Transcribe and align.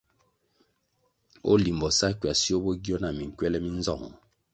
O 1.51 1.53
Limbo 1.63 1.89
sa 1.97 2.07
Ckwasio 2.13 2.57
bo 2.63 2.71
gio 2.83 2.95
nah 3.01 3.15
minkywèlè 3.17 3.57
mi 3.63 3.71
nzong? 3.79 4.05